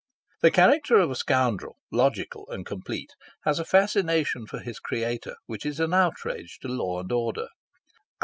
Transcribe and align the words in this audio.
The 0.41 0.49
character 0.49 0.95
of 0.97 1.11
a 1.11 1.15
scoundrel, 1.15 1.77
logical 1.91 2.49
and 2.49 2.65
complete, 2.65 3.11
has 3.43 3.59
a 3.59 3.63
fascination 3.65 4.47
for 4.47 4.57
his 4.57 4.79
creator 4.79 5.35
which 5.45 5.63
is 5.63 5.79
an 5.79 5.93
outrage 5.93 6.57
to 6.63 6.67
law 6.67 6.99
and 7.01 7.11
order. 7.11 7.49